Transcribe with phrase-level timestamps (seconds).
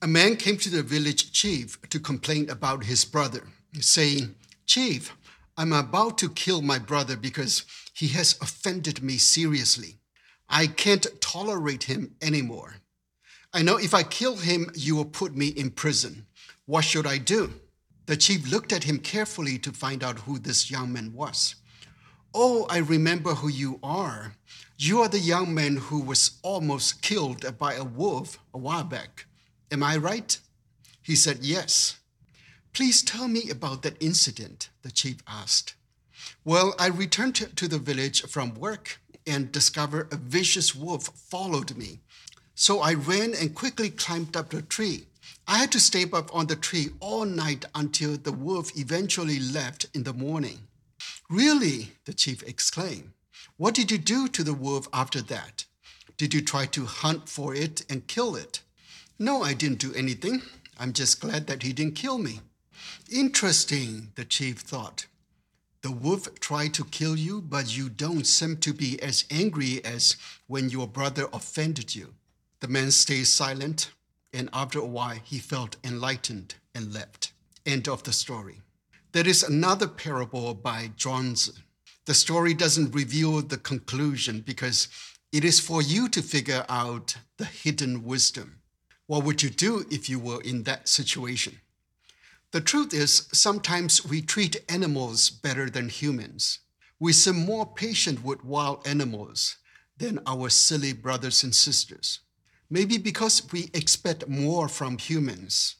[0.00, 3.42] A man came to the village chief to complain about his brother,
[3.80, 5.12] saying, Chief,
[5.56, 9.98] I'm about to kill my brother because he has offended me seriously.
[10.48, 12.76] I can't tolerate him anymore.
[13.52, 16.26] I know if I kill him, you will put me in prison.
[16.66, 17.54] What should I do?
[18.06, 21.56] The chief looked at him carefully to find out who this young man was.
[22.32, 24.34] Oh, I remember who you are.
[24.76, 29.24] You are the young man who was almost killed by a wolf a while back.
[29.70, 30.38] Am I right?
[31.02, 31.98] He said, Yes.
[32.72, 35.74] Please tell me about that incident, the chief asked.
[36.44, 42.00] Well, I returned to the village from work and discovered a vicious wolf followed me.
[42.54, 45.06] So I ran and quickly climbed up the tree.
[45.46, 49.86] I had to stay up on the tree all night until the wolf eventually left
[49.94, 50.68] in the morning.
[51.30, 51.92] Really?
[52.04, 53.12] the chief exclaimed.
[53.56, 55.64] What did you do to the wolf after that?
[56.16, 58.62] Did you try to hunt for it and kill it?
[59.20, 60.42] No, I didn't do anything.
[60.78, 62.40] I'm just glad that he didn't kill me.
[63.10, 65.06] Interesting, the chief thought.
[65.82, 70.16] The wolf tried to kill you, but you don't seem to be as angry as
[70.46, 72.14] when your brother offended you.
[72.60, 73.90] The man stayed silent,
[74.32, 77.32] and after a while, he felt enlightened and left.
[77.66, 78.60] End of the story.
[79.12, 81.58] There is another parable by Zhuangzi.
[82.04, 84.86] The story doesn't reveal the conclusion because
[85.32, 88.60] it is for you to figure out the hidden wisdom.
[89.08, 91.60] What would you do if you were in that situation?
[92.52, 96.58] The truth is, sometimes we treat animals better than humans.
[97.00, 99.56] We seem more patient with wild animals
[99.96, 102.20] than our silly brothers and sisters.
[102.68, 105.76] Maybe because we expect more from humans.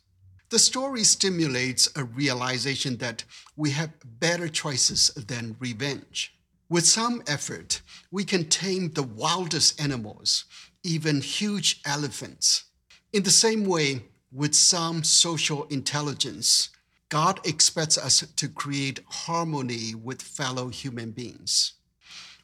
[0.49, 3.25] The story stimulates a realization that
[3.57, 6.35] we have better choices than revenge.
[6.71, 10.47] With some effort, we can tame the wildest animals,
[10.83, 12.65] even huge elephants.
[13.11, 16.69] In the same way, with some social intelligence,
[17.09, 21.73] God expects us to create harmony with fellow human beings.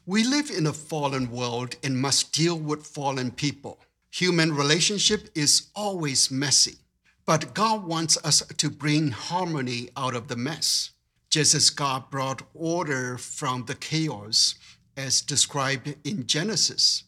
[0.07, 3.79] We live in a fallen world and must deal with fallen people.
[4.09, 6.77] Human relationship is always messy,
[7.27, 10.89] but God wants us to bring harmony out of the mess,
[11.29, 14.55] just as God brought order from the chaos
[14.97, 17.03] as described in Genesis.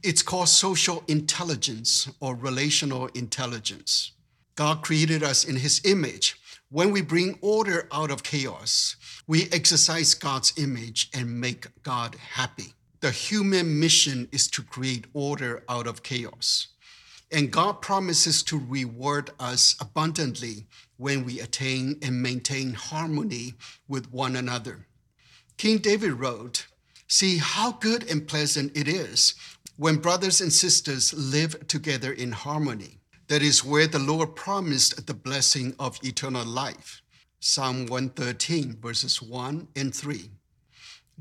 [0.00, 4.12] It's called social intelligence or relational intelligence.
[4.54, 6.36] God created us in his image.
[6.70, 8.94] When we bring order out of chaos,
[9.26, 12.74] we exercise God's image and make God happy.
[13.00, 16.68] The human mission is to create order out of chaos.
[17.32, 20.66] And God promises to reward us abundantly
[20.96, 23.54] when we attain and maintain harmony
[23.88, 24.86] with one another.
[25.56, 26.67] King David wrote,
[27.10, 29.34] See how good and pleasant it is
[29.76, 33.00] when brothers and sisters live together in harmony.
[33.28, 37.00] That is where the Lord promised the blessing of eternal life.
[37.40, 40.30] Psalm 113, verses 1 and 3.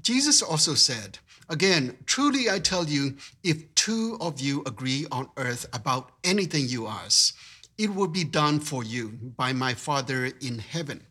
[0.02, 5.66] Jesus also said, Again, truly I tell you, if two of you agree on earth
[5.72, 7.34] about anything you ask,
[7.78, 11.08] it will be done for you by my Father in heaven.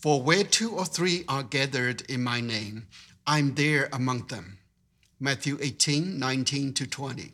[0.00, 2.86] For where two or three are gathered in my name,
[3.26, 4.58] I'm there among them.
[5.18, 7.32] Matthew 18, 19 to 20.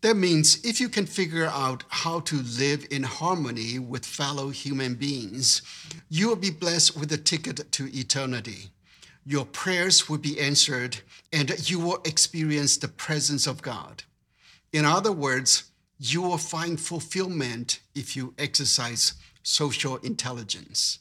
[0.00, 4.94] That means if you can figure out how to live in harmony with fellow human
[4.94, 5.62] beings,
[6.08, 8.70] you will be blessed with a ticket to eternity.
[9.26, 10.98] Your prayers will be answered,
[11.32, 14.04] and you will experience the presence of God.
[14.72, 15.64] In other words,
[15.98, 20.98] you will find fulfillment if you exercise social intelligence.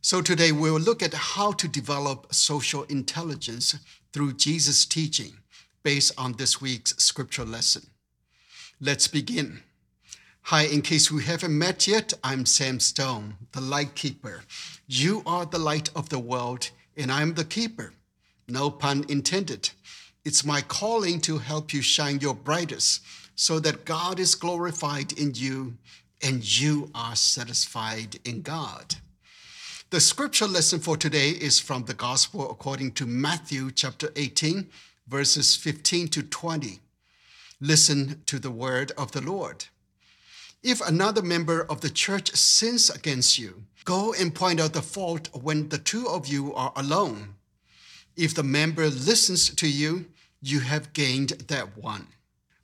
[0.00, 3.74] So, today we will look at how to develop social intelligence
[4.12, 5.38] through Jesus' teaching
[5.82, 7.82] based on this week's scripture lesson.
[8.80, 9.62] Let's begin.
[10.42, 14.44] Hi, in case we haven't met yet, I'm Sam Stone, the light keeper.
[14.86, 17.92] You are the light of the world, and I'm the keeper.
[18.46, 19.70] No pun intended.
[20.24, 23.02] It's my calling to help you shine your brightest
[23.34, 25.76] so that God is glorified in you
[26.22, 28.94] and you are satisfied in God.
[29.90, 34.68] The scripture lesson for today is from the Gospel according to Matthew chapter 18,
[35.06, 36.80] verses 15 to 20.
[37.58, 39.64] Listen to the word of the Lord.
[40.62, 45.30] If another member of the church sins against you, go and point out the fault
[45.32, 47.36] when the two of you are alone.
[48.14, 50.04] If the member listens to you,
[50.42, 52.08] you have gained that one.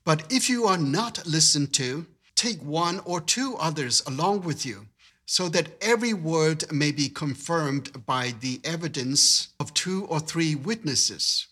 [0.04, 2.04] But if you are not listened to,
[2.34, 4.88] take one or two others along with you,
[5.26, 11.46] so that every word may be confirmed by the evidence of two or three witnesses.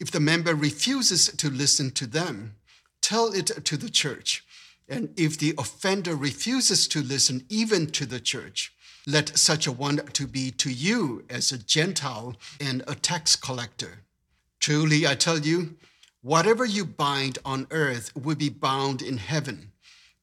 [0.00, 2.56] If the member refuses to listen to them,
[3.04, 4.46] Tell it to the church.
[4.88, 8.72] And if the offender refuses to listen even to the church,
[9.06, 14.04] let such a one to be to you as a Gentile and a tax collector.
[14.58, 15.76] Truly, I tell you,
[16.22, 19.72] whatever you bind on earth will be bound in heaven,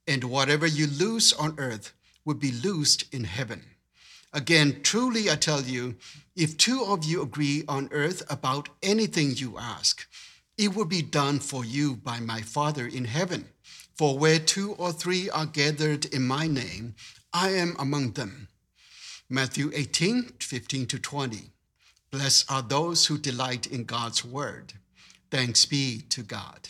[0.07, 1.93] and whatever you loose on earth
[2.25, 3.63] will be loosed in heaven.
[4.33, 5.95] Again, truly, I tell you,
[6.35, 10.07] if two of you agree on earth about anything you ask,
[10.57, 13.49] it will be done for you by my Father in heaven.
[13.97, 16.95] For where two or three are gathered in my name,
[17.33, 18.47] I am among them.
[19.29, 21.51] Matthew 18, 15 to 20.
[22.11, 24.73] Blessed are those who delight in God's word.
[25.29, 26.69] Thanks be to God.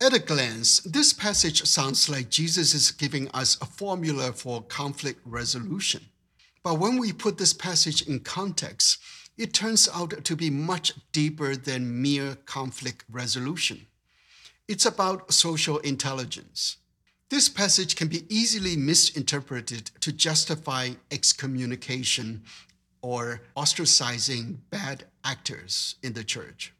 [0.00, 5.20] At a glance, this passage sounds like Jesus is giving us a formula for conflict
[5.24, 6.02] resolution.
[6.62, 8.98] But when we put this passage in context,
[9.36, 13.86] it turns out to be much deeper than mere conflict resolution.
[14.68, 16.78] It's about social intelligence.
[17.28, 22.44] This passage can be easily misinterpreted to justify excommunication
[23.02, 26.72] or ostracizing bad actors in the church.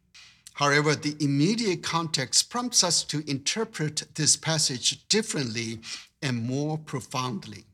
[0.54, 5.80] However, the immediate context prompts us to interpret this passage differently
[6.22, 7.64] and more profoundly.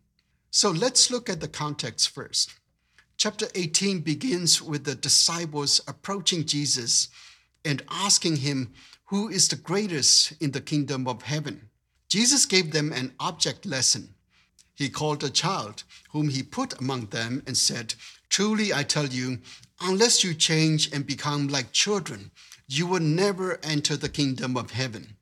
[0.51, 2.55] So let's look at the context first.
[3.17, 7.09] Chapter 18 begins with the disciples approaching Jesus
[7.65, 8.73] and asking him
[9.05, 11.69] who is the greatest in the kingdom of heaven.
[12.09, 14.15] Jesus gave them an object lesson.
[14.75, 17.95] He called a child, whom he put among them, and said,
[18.31, 19.41] Truly I tell you,
[19.81, 22.31] unless you change and become like children,
[22.67, 25.17] you will never enter the kingdom of heaven.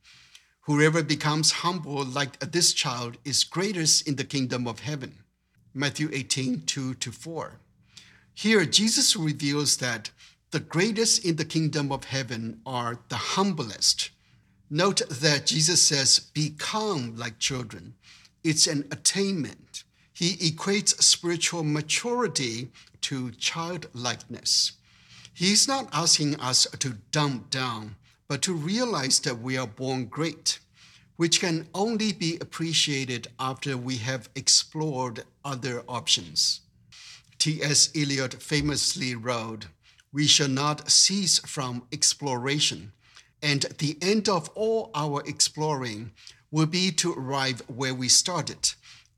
[0.63, 5.25] Whoever becomes humble like this child is greatest in the kingdom of heaven.
[5.75, 7.59] Matthew 18, 2 to 4.
[8.35, 10.11] Here, Jesus reveals that
[10.53, 14.11] the greatest in the kingdom of heaven are the humblest
[14.71, 17.95] Note that Jesus says, become like children.
[18.45, 19.85] It's an attainment.
[20.19, 22.73] He equates spiritual maturity
[23.03, 24.73] to childlikeness.
[25.33, 27.95] He's not asking us to dumb down,
[28.27, 30.59] but to realize that we are born great,
[31.15, 36.63] which can only be appreciated after we have explored other options.
[37.39, 37.91] T.S.
[37.95, 39.67] Eliot famously wrote,
[40.13, 42.91] We shall not cease from exploration
[43.41, 46.11] and the end of all our exploring
[46.51, 48.73] will be to arrive where we started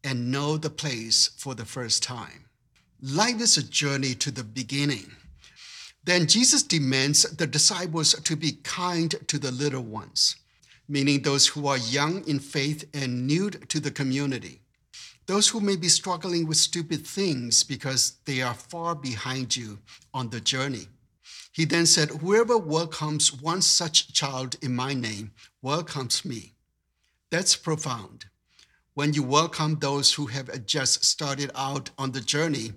[0.04, 2.46] and know the place for the first time.
[3.02, 5.12] Life is a journey to the beginning.
[6.04, 10.36] Then Jesus demands the disciples to be kind to the little ones,
[10.88, 14.60] meaning those who are young in faith and new to the community.
[15.26, 19.78] Those who may be struggling with stupid things because they are far behind you
[20.12, 20.88] on the journey.
[21.52, 25.32] He then said, Whoever welcomes one such child in my name
[25.62, 26.54] welcomes me.
[27.30, 28.26] That's profound.
[29.00, 32.74] When you welcome those who have just started out on the journey,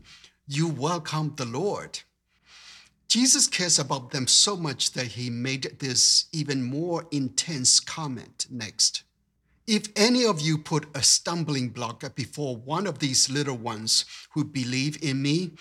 [0.47, 1.99] you welcome the Lord.
[3.09, 9.03] Jesus cares about them so much that he made this even more intense comment next.
[9.67, 14.45] If any of you put a stumbling block before one of these little ones who
[14.45, 15.51] believe in me,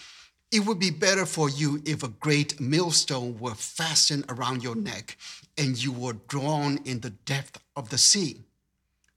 [0.53, 5.17] it would be better for you if a great millstone were fastened around your neck
[5.59, 8.45] and you were drawn in the depth of the sea.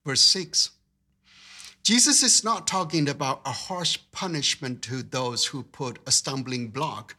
[0.04, 0.72] Verse 6.
[1.86, 7.16] Jesus is not talking about a harsh punishment to those who put a stumbling block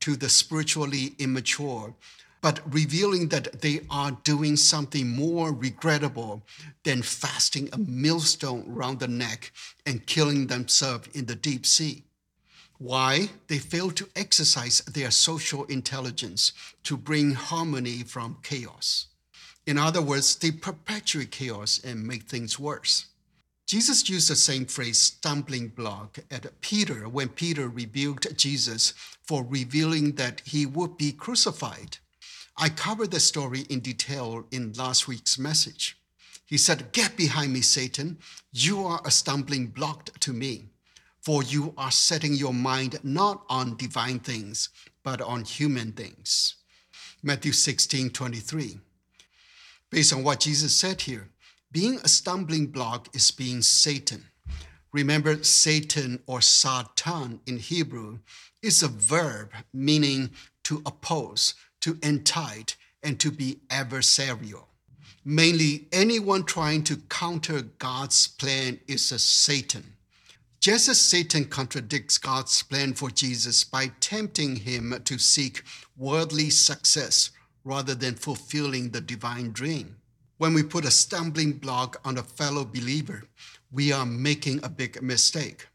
[0.00, 1.94] to the spiritually immature,
[2.42, 6.42] but revealing that they are doing something more regrettable
[6.84, 9.52] than fasting a millstone around the neck
[9.86, 12.04] and killing themselves in the deep sea.
[12.76, 13.30] Why?
[13.46, 19.06] They fail to exercise their social intelligence to bring harmony from chaos.
[19.66, 23.06] In other words, they perpetuate chaos and make things worse.
[23.70, 30.16] Jesus used the same phrase, stumbling block, at Peter when Peter rebuked Jesus for revealing
[30.16, 31.98] that he would be crucified.
[32.56, 35.96] I covered the story in detail in last week's message.
[36.46, 38.18] He said, Get behind me, Satan.
[38.52, 40.64] You are a stumbling block to me
[41.20, 44.70] for you are setting your mind not on divine things,
[45.04, 46.56] but on human things.
[47.22, 48.80] Matthew 16 23.
[49.90, 51.28] Based on what Jesus said here,
[51.72, 54.24] being a stumbling block is being Satan.
[54.92, 58.18] Remember, Satan or Satan in Hebrew
[58.60, 60.30] is a verb meaning
[60.64, 64.64] to oppose, to entice, and to be adversarial.
[65.24, 69.94] Mainly, anyone trying to counter God's plan is a Satan.
[70.60, 75.62] Just as Satan contradicts God's plan for Jesus by tempting him to seek
[75.96, 77.30] worldly success
[77.64, 79.99] rather than fulfilling the divine dream.
[80.40, 83.24] When we put a stumbling block on a fellow believer,
[83.70, 85.68] we are making a big mistake.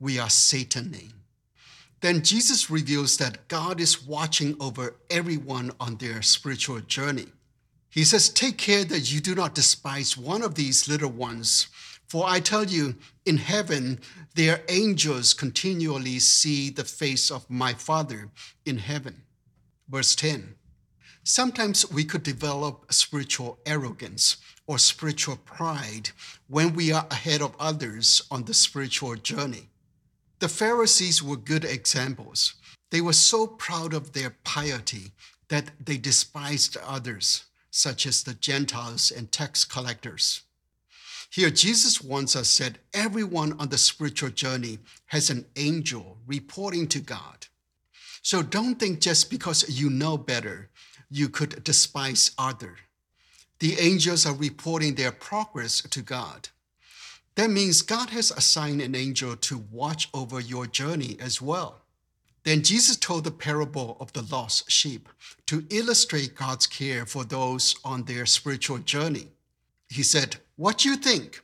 [0.00, 1.12] We are Sataning.
[2.00, 7.26] Then Jesus reveals that God is watching over everyone on their spiritual journey.
[7.90, 11.68] He says, Take care that you do not despise one of these little ones.
[12.08, 14.00] For I tell you, in heaven,
[14.34, 18.30] their angels continually see the face of my Father
[18.66, 19.22] in heaven.
[19.88, 20.56] Verse 10
[21.24, 26.10] Sometimes we could develop spiritual arrogance or spiritual pride
[26.48, 29.68] when we are ahead of others on the spiritual journey.
[30.38, 32.54] The Pharisees were good examples.
[32.90, 35.12] They were so proud of their piety
[35.48, 40.42] that they despised others, such as the Gentiles and tax collectors.
[41.30, 47.00] Here, Jesus wants us that everyone on the spiritual journey has an angel reporting to
[47.00, 47.46] God.
[48.22, 50.70] So don't think just because you know better,
[51.10, 52.76] you could despise other.
[53.60, 56.48] The angels are reporting their progress to God.
[57.34, 61.80] That means God has assigned an angel to watch over your journey as well.
[62.44, 65.08] Then Jesus told the parable of the lost sheep
[65.46, 69.28] to illustrate God's care for those on their spiritual journey.
[69.88, 71.42] He said, What do you think?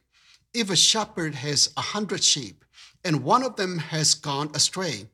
[0.52, 2.64] If a shepherd has a hundred sheep
[3.04, 5.08] and one of them has gone astray,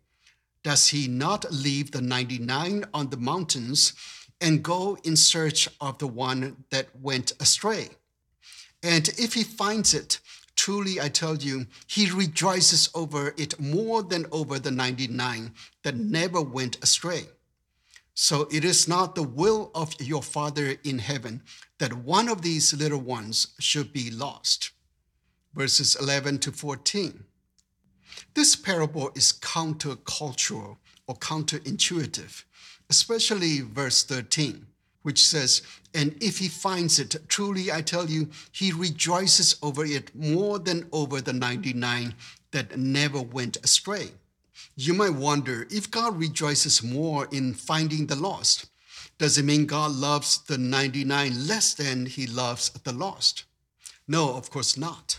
[0.62, 3.94] does he not leave the 99 on the mountains
[4.40, 7.88] and go in search of the one that went astray?
[8.82, 10.20] And if he finds it,
[10.60, 15.54] Truly, I tell you, he rejoices over it more than over the 99
[15.84, 17.28] that never went astray.
[18.12, 21.40] So it is not the will of your Father in heaven
[21.78, 24.72] that one of these little ones should be lost.
[25.54, 27.24] Verses 11 to 14.
[28.34, 32.44] This parable is countercultural or counterintuitive,
[32.90, 34.66] especially verse 13
[35.02, 35.62] which says,
[35.94, 40.88] And if he finds it, truly I tell you, he rejoices over it more than
[40.92, 42.14] over the 99
[42.50, 44.10] that never went astray.
[44.76, 48.66] You might wonder if God rejoices more in finding the lost,
[49.18, 53.44] does it mean God loves the 99 less than he loves the lost?
[54.08, 55.18] No, of course not.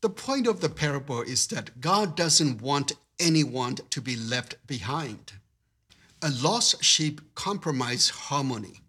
[0.00, 5.34] The point of the parable is that God doesn't want anyone to be left behind.
[6.24, 8.82] A lost sheep compromise harmony.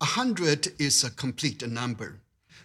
[0.00, 2.20] A 100 is a complete number.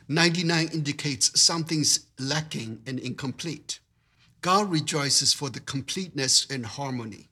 [0.08, 3.80] 99 indicates something's lacking and incomplete.
[4.42, 7.30] God rejoices for the completeness and harmony.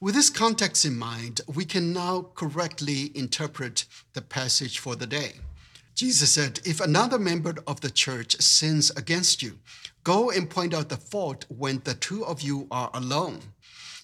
[0.00, 5.32] With this context in mind, we can now correctly interpret the passage for the day.
[5.96, 9.58] Jesus said, If another member of the church sins against you,
[10.04, 13.40] go and point out the fault when the two of you are alone.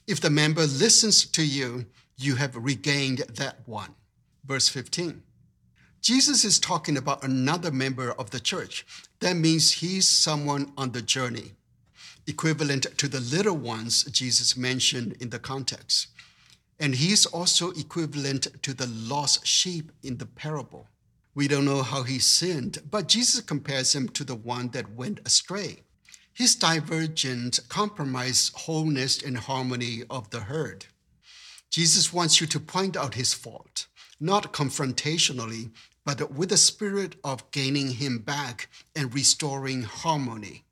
[0.08, 1.84] If the member listens to you,
[2.16, 3.94] you have regained that one
[4.42, 5.22] verse 15.
[6.00, 8.86] Jesus is talking about another member of the church.
[9.20, 11.52] That means he's someone on the journey,
[12.26, 16.08] equivalent to the little ones Jesus mentioned in the context.
[16.80, 20.88] And he's also equivalent to the lost sheep in the parable.
[21.34, 25.20] We don't know how he sinned, but Jesus compares him to the one that went
[25.26, 25.82] astray.
[26.38, 30.86] His divergent compromise wholeness and harmony of the herd.
[31.68, 33.88] Jesus wants you to point out his fault
[34.20, 35.72] not confrontationally,
[36.04, 40.62] but with a spirit of gaining him back and restoring harmony.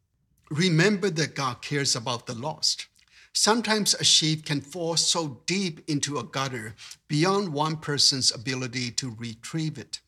[0.52, 2.86] Remember that God cares about the lost.
[3.32, 6.76] Sometimes a sheep can fall so deep into a gutter
[7.08, 9.98] beyond one person's ability to retrieve it.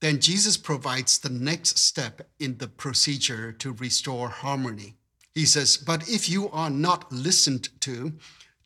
[0.00, 4.94] Then Jesus provides the next step in the procedure to restore harmony.
[5.34, 8.12] He says, But if you are not listened to,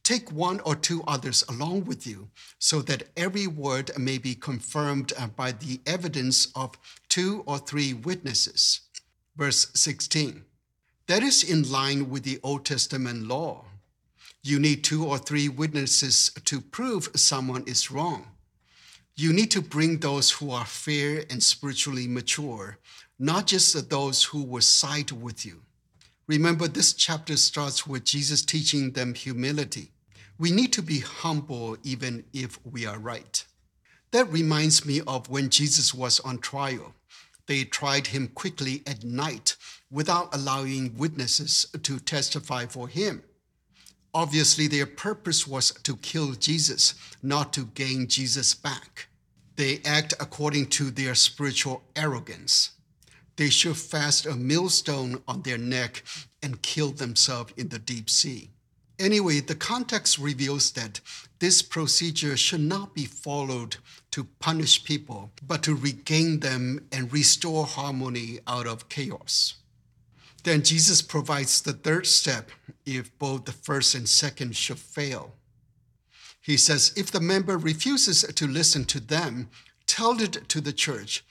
[0.04, 5.12] Take one or two others along with you, so that every word may be confirmed
[5.16, 6.76] uh, by the evidence of
[7.08, 8.80] two or three witnesses.
[9.36, 10.44] Verse 16.
[11.06, 13.64] That is in line with the Old Testament law.
[14.42, 18.31] You need two or three witnesses to prove someone is wrong.
[19.14, 22.78] You need to bring those who are fair and spiritually mature,
[23.18, 25.62] not just those who will side with you.
[26.26, 29.90] Remember, this chapter starts with Jesus teaching them humility.
[30.38, 33.44] We need to be humble even if we are right.
[34.12, 36.94] That reminds me of when Jesus was on trial.
[37.46, 39.56] They tried him quickly at night
[39.90, 43.22] without allowing witnesses to testify for him.
[44.14, 49.08] Obviously, their purpose was to kill Jesus, not to gain Jesus back.
[49.56, 52.72] They act according to their spiritual arrogance.
[53.36, 56.02] They should fast a millstone on their neck
[56.42, 58.50] and kill themselves in the deep sea.
[58.98, 61.00] Anyway, the context reveals that
[61.38, 63.76] this procedure should not be followed
[64.10, 69.54] to punish people, but to regain them and restore harmony out of chaos.
[70.42, 72.50] Then Jesus provides the third step
[72.84, 75.34] if both the first and second should fail.
[76.40, 79.48] He says, if the member refuses to listen to them,
[79.86, 81.24] tell it to the church.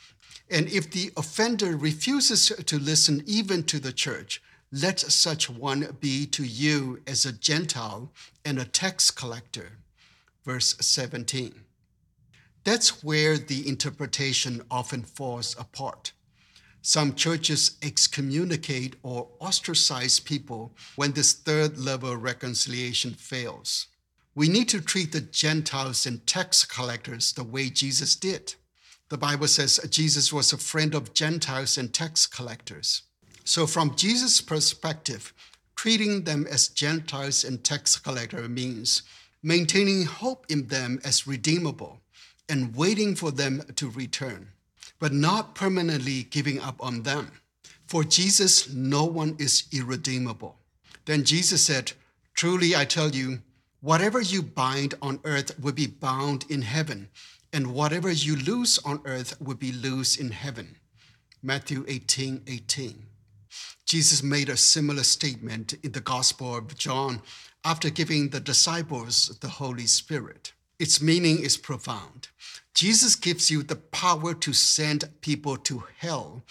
[0.49, 4.41] And if the offender refuses to listen even to the church,
[4.71, 8.11] let such one be to you as a Gentile
[8.45, 9.73] and a tax collector.
[10.45, 11.65] Verse 17.
[12.63, 16.13] That's where the interpretation often falls apart.
[16.81, 23.88] Some churches excommunicate or ostracize people when this third level reconciliation fails.
[24.33, 28.55] We need to treat the Gentiles and tax collectors the way Jesus did.
[29.09, 33.03] The Bible says Jesus was a friend of Gentiles and tax collectors.
[33.43, 35.33] So, from Jesus' perspective,
[35.75, 39.03] treating them as Gentiles and tax collectors means
[39.43, 42.01] maintaining hope in them as redeemable
[42.47, 44.50] and waiting for them to return,
[45.01, 47.31] but not permanently giving up on them.
[47.88, 50.60] For Jesus, no one is irredeemable.
[51.05, 51.93] Then Jesus said,
[52.36, 53.39] Truly I tell you,
[53.81, 57.10] whatever you bind on earth will be bound in heaven,
[57.51, 60.77] and whatever you loose on earth will be loose in heaven.
[61.41, 63.08] Matthew 18 18.
[63.86, 67.24] Jesus made a similar statement in the Gospel of John
[67.65, 70.53] after giving the disciples the Holy Spirit.
[70.81, 72.29] Its meaning is profound.
[72.73, 76.41] Jesus gives you the power to send people to hell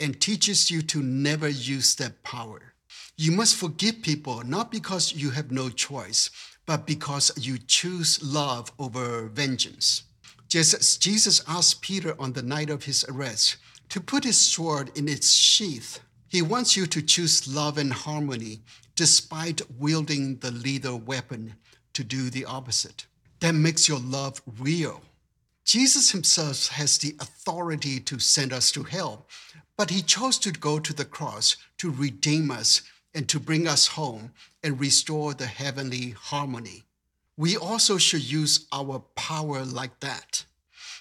[0.00, 2.72] and teaches you to never use that power.
[3.18, 6.30] You must forgive people not because you have no choice,
[6.64, 10.04] but because you choose love over vengeance.
[10.48, 13.58] Just Jesus asked Peter on the night of his arrest
[13.90, 18.62] to put his sword in its sheath, he wants you to choose love and harmony
[18.96, 21.56] despite wielding the lethal weapon
[21.92, 23.04] to do the opposite
[23.44, 25.02] that makes your love real.
[25.66, 29.26] Jesus himself has the authority to send us to hell,
[29.76, 32.80] but he chose to go to the cross to redeem us
[33.14, 34.32] and to bring us home
[34.62, 36.84] and restore the heavenly harmony.
[37.36, 40.46] We also should use our power like that.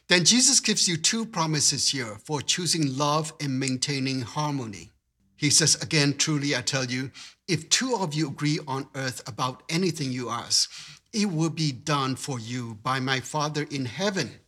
[0.10, 4.91] Then Jesus gives you two promises here for choosing love and maintaining harmony.
[5.36, 7.12] He says, Again, truly I tell you,
[7.48, 10.72] if two of you agree on earth about anything you ask,
[11.12, 14.39] it will be done for you by my Father in heaven.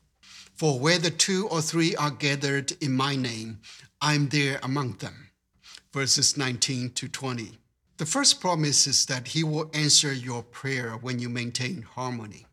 [0.55, 3.59] For where the two or three are gathered in my name,
[4.01, 5.29] I'm there among them.
[5.91, 7.57] Verses 19 to 20.
[7.97, 12.45] The first promise is that he will answer your prayer when you maintain harmony.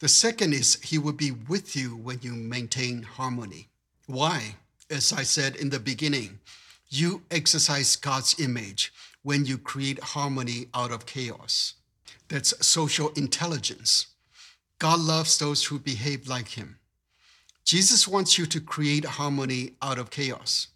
[0.00, 3.68] The second is he will be with you when you maintain harmony.
[4.06, 4.56] Why?
[4.90, 6.38] As I said in the beginning,
[6.90, 11.74] you exercise God's image when you create harmony out of chaos.
[12.28, 14.06] That's social intelligence.
[14.78, 16.78] God loves those who behave like him.
[17.64, 20.68] Jesus wants you to create harmony out of chaos.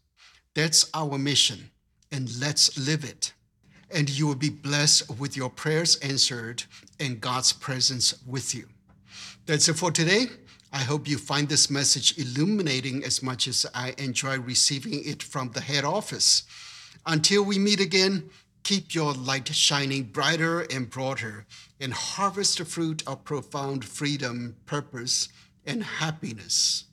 [0.54, 1.70] That's our mission,
[2.10, 3.32] and let's live it.
[3.90, 6.64] And you will be blessed with your prayers answered
[7.00, 8.66] and God's presence with you.
[9.46, 10.26] That's it for today.
[10.72, 15.50] I hope you find this message illuminating as much as I enjoy receiving it from
[15.50, 16.44] the head office.
[17.04, 18.30] Until we meet again,
[18.62, 21.46] Keep your light shining brighter and broader
[21.80, 25.28] and harvest the fruit of profound freedom, purpose,
[25.66, 26.84] and happiness.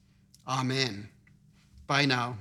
[0.47, 1.09] Amen.
[1.85, 2.37] Bye now.